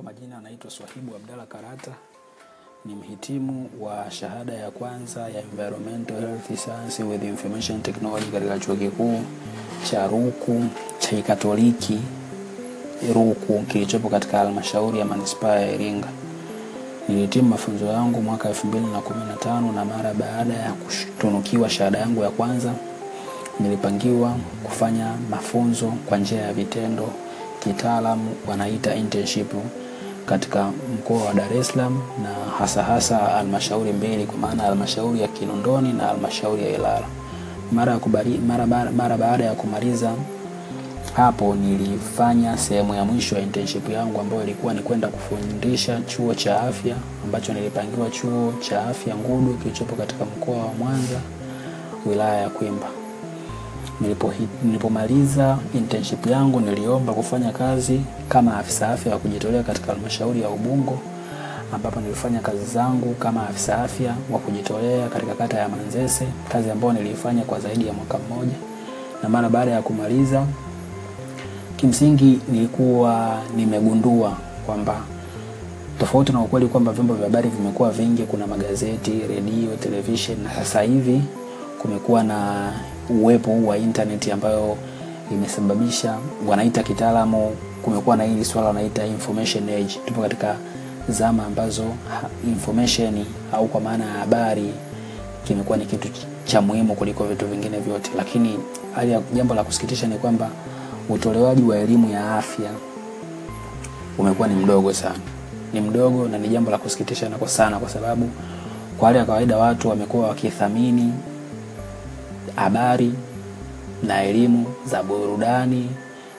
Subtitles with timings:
[0.00, 1.90] Kwa majina anaitwa Swahibu Abdalla Karata,
[2.84, 8.76] ni mhitimu wa shahada ya kwanza ya Environmental Health Science with Information Technology katika chuo
[8.76, 9.20] kikuu
[9.90, 10.64] cha Ruku
[10.98, 11.98] cha Kikatoliki
[13.14, 16.08] Ruku kilichopo katika halmashauri ya manispaa ya Iringa.
[17.08, 22.74] Nilihitimu mafunzo yangu mwaka 2015 na mara baada ya kutunukiwa shahada yangu ya kwanza
[23.60, 27.08] nilipangiwa kufanya mafunzo kwa njia ya vitendo
[27.64, 29.52] kitaalamu wanaita internship
[30.30, 32.28] katika mkoa wa Dar es Salaam na
[32.58, 37.06] hasa hasa halmashauri mbili kwa maana halmashauri ya Kinondoni na halmashauri ya Ilala.
[37.72, 40.12] Mara, kubari, mara, mara, mara baada ya kumaliza
[41.16, 46.60] hapo nilifanya sehemu ya mwisho ya internship yangu ambayo ilikuwa ni kwenda kufundisha chuo cha
[46.60, 51.20] afya ambacho nilipangiwa chuo cha afya Ngudu kilichopo katika mkoa wa Mwanza
[52.06, 52.86] wilaya ya Kwimba.
[54.00, 54.32] Nilipo,
[54.64, 60.98] nilipomaliza internship yangu niliomba kufanya kazi kama afisa afya wa kujitolea katika halmashauri ya Ubungo
[61.74, 66.92] ambapo nilifanya kazi zangu kama afisa afya wa kujitolea katika kata ya Manzese, kazi ambayo
[66.92, 68.52] niliifanya kwa zaidi ya mwaka mmoja.
[69.22, 70.46] Na mara baada ya kumaliza,
[71.76, 74.96] kimsingi nilikuwa nimegundua kwamba
[75.98, 80.82] tofauti na ukweli kwamba vyombo vya habari vimekuwa vingi, kuna magazeti, redio, televisheni na sasa
[80.82, 81.22] hivi
[81.82, 82.72] kumekuwa na
[83.10, 84.76] uwepo huu wa intaneti ambayo
[85.32, 90.00] imesababisha wanaita kitaalamu, kumekuwa na hili swala wanaita information age.
[90.06, 90.56] Tupo katika
[91.08, 91.84] zama ambazo
[92.48, 94.72] information au kwa maana ya habari
[95.44, 96.08] kimekuwa ni kitu
[96.44, 98.58] cha muhimu kuliko vitu vingine vyote, lakini
[98.94, 100.48] hali ya jambo la kusikitisha ni kwamba
[101.08, 102.70] utolewaji wa elimu ya afya
[104.18, 105.18] umekuwa ni mdogo sana,
[105.72, 108.30] ni mdogo na ni jambo la kusikitisha nako sana, kwa sababu
[108.98, 111.12] kwa hali ya kawaida watu wamekuwa wakithamini
[112.56, 113.12] habari
[114.02, 115.90] na elimu za burudani,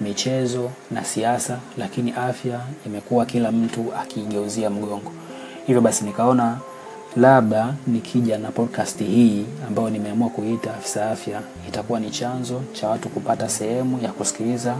[0.00, 5.12] michezo na siasa, lakini afya imekuwa kila mtu akigeuzia mgongo.
[5.66, 6.58] Hivyo basi nikaona
[7.16, 13.08] labda nikija na podcast hii ambayo nimeamua kuita afisa afya, itakuwa ni chanzo cha watu
[13.08, 14.74] kupata sehemu ya kusikiliza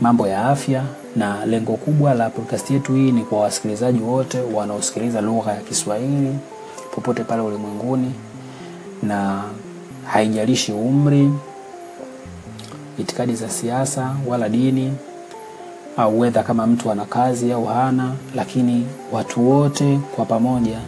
[0.00, 0.82] mambo ya afya,
[1.16, 6.38] na lengo kubwa la podcast yetu hii ni kwa wasikilizaji wote wanaosikiliza lugha ya Kiswahili
[6.94, 8.12] popote pale ulimwenguni
[9.02, 9.42] na
[10.12, 11.30] haijalishi umri,
[12.98, 14.92] itikadi za siasa wala dini
[15.96, 20.78] au wedha kama mtu ana kazi au hana, lakini watu wote kwa pamoja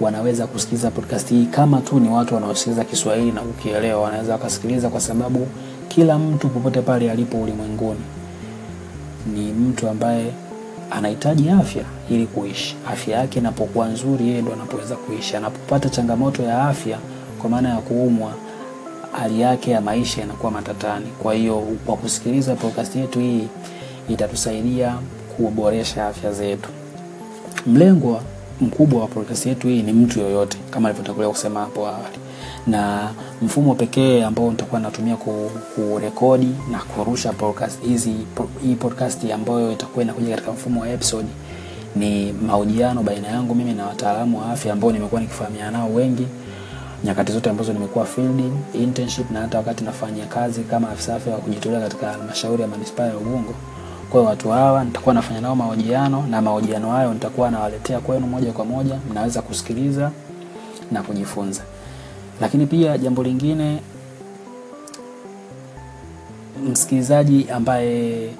[0.00, 5.00] wanaweza kusikiliza podcast hii kama tu ni watu wanaosikiliza Kiswahili na kukielewa, wanaweza wakasikiliza, kwa
[5.00, 5.46] sababu
[5.88, 8.00] kila mtu popote pale alipo ulimwenguni
[9.34, 10.32] ni mtu ambaye
[10.90, 12.76] anahitaji afya ili kuishi.
[12.92, 15.36] Afya yake inapokuwa nzuri, yeye ndo anapoweza kuishi.
[15.36, 16.98] Anapopata changamoto ya afya
[17.40, 18.32] kwa maana ya kuumwa,
[19.18, 21.06] hali yake ya maisha inakuwa matatani.
[21.22, 23.48] Kwa hiyo kwa kusikiliza podcast yetu hii
[24.08, 24.94] itatusaidia
[25.36, 26.68] kuboresha afya zetu.
[27.66, 28.20] Mlengwa
[28.60, 32.18] mkubwa wa podcast yetu hii ni mtu yoyote, kama alivyotangulia kusema hapo awali,
[32.66, 33.10] na
[33.42, 35.16] mfumo pekee ambao nitakuwa natumia
[35.74, 38.12] kurekodi na kurusha podcast hizi,
[38.62, 41.28] hii podcast ambayo itakuwa inakuja katika mfumo wa episode
[41.96, 46.26] ni mahojiano baina yangu mimi na wataalamu wa afya ambao nimekuwa nikifahamiana nao wengi
[47.04, 51.38] nyakati zote ambazo nimekuwa field internship na hata wakati nafanya kazi kama afisa afya wa
[51.40, 53.54] kujitolea katika halmashauri ya manispaa ya Ubungo.
[54.10, 58.52] Kwa hiyo watu hawa nitakuwa nafanya nao mahojiano na mahojiano hayo nitakuwa nawaletea kwenu moja
[58.52, 60.10] kwa moja, mnaweza kusikiliza
[60.92, 61.62] na kujifunza.
[62.40, 63.80] Lakini pia jambo lingine,
[66.70, 68.30] msikilizaji ambaye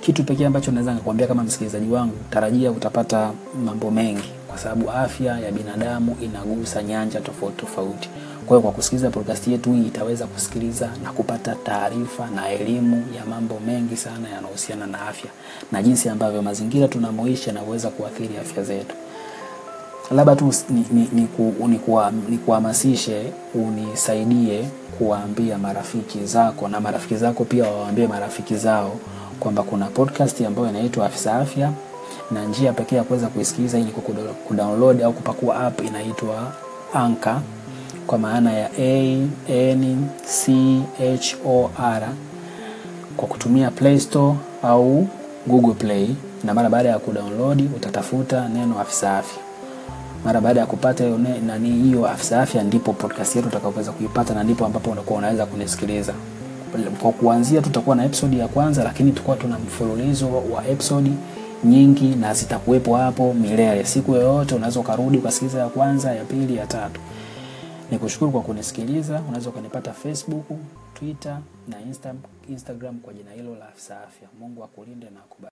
[0.00, 3.30] kitu pekee ambacho naweza nikakwambia kama msikilizaji wangu, tarajia utapata
[3.64, 8.08] mambo mengi kwa sababu afya ya binadamu inagusa nyanja tofauti tofauti.
[8.46, 13.24] Kwa hiyo kwa kusikiliza podcast yetu hii itaweza kusikiliza na kupata taarifa na elimu ya
[13.24, 15.30] mambo mengi sana yanayohusiana na afya
[15.72, 18.94] na jinsi ambavyo mazingira tunamoishi yanaweza kuathiri afya zetu.
[20.10, 21.80] Labda tu ni, ni, ni, ku, ni,
[22.28, 24.68] ni kuhamasishe unisaidie
[24.98, 28.96] kuwaambia marafiki zako na marafiki zako pia wawaambie marafiki zao
[29.40, 31.72] kwamba kuna podcast ambayo inaitwa Afisa Afya
[32.30, 33.92] na njia pekee ya kuweza kuisikiliza ili
[34.48, 36.52] kudownload au kupakua app inaitwa
[36.94, 37.40] Anchor
[38.06, 40.52] kwa maana ya A N C
[40.98, 42.08] H O R
[43.16, 45.06] kwa kutumia Play Store au
[45.46, 46.08] Google Play,
[46.44, 49.42] na mara baada ya kudownload utatafuta neno Afisa Afya.
[50.24, 54.42] Mara baada ya kupata hiyo nani hiyo Afisa Afya, ndipo podcast yetu utakapoweza kuipata na
[54.44, 56.12] ndipo ambapo unakuwa unaweza kunisikiliza.
[57.02, 61.10] Kwa kuanzia tutakuwa na episode ya kwanza, lakini tutakuwa tuna mfululizo wa episode
[61.64, 63.84] nyingi na zitakuwepo hapo milele.
[63.84, 67.00] Siku yoyote unaweza ukarudi ukasikiliza ya kwanza, ya pili, ya tatu.
[67.90, 69.22] Nikushukuru kwa kunisikiliza.
[69.28, 70.44] Unaweza ukanipata Facebook,
[70.94, 71.38] Twitter
[71.68, 72.14] na Insta,
[72.48, 74.28] Instagram kwa jina hilo la Afisa Afya.
[74.40, 75.32] Mungu akulinde na akubariki.